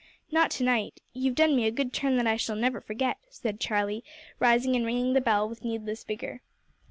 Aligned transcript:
"Not 0.31 0.49
to 0.57 0.63
night. 0.63 0.99
You've 1.13 1.35
done 1.35 1.55
me 1.55 1.65
a 1.67 1.71
good 1.71 1.93
turn 1.93 2.17
that 2.17 2.25
I 2.25 2.35
shall 2.35 2.55
never 2.55 2.81
forget" 2.81 3.19
said 3.29 3.59
Charlie, 3.59 4.03
rising 4.39 4.75
and 4.75 4.83
ringing 4.83 5.13
the 5.13 5.21
bell 5.21 5.47
with 5.47 5.63
needless 5.63 6.03
vigour. 6.03 6.41